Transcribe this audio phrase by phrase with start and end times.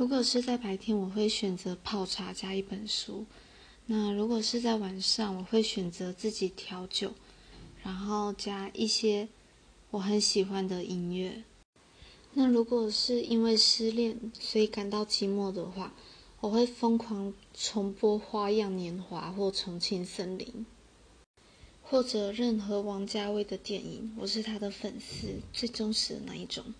[0.00, 3.26] 如果是在白天我会选择泡茶加一本书。
[3.84, 7.12] 那如果是在晚上我会选择自己调酒
[7.82, 9.28] 然后加一些
[9.90, 11.44] 我很喜欢的音乐。
[12.32, 15.92] 那如果是因为失恋所以感到寂寞的话
[16.40, 20.64] 我会疯狂重播花样年华或重庆森林
[21.82, 26.72] 或者任何王家卫的电影我是他的粉丝最忠实的那一种。